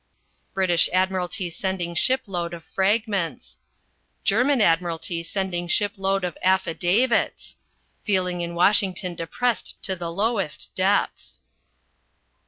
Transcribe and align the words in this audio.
British 0.55 0.89
Admiralty 0.91 1.47
sending 1.51 1.93
shipload 1.93 2.55
of 2.55 2.63
fragments. 2.65 3.59
German 4.23 4.59
Admiralty 4.59 5.21
sending 5.21 5.67
shipload 5.67 6.23
of 6.23 6.35
affidavits. 6.41 7.55
Feeling 8.03 8.41
in 8.41 8.55
Washington 8.55 9.13
depressed 9.13 9.75
to 9.83 9.95
the 9.95 10.09
lowest 10.11 10.71
depths. 10.73 11.39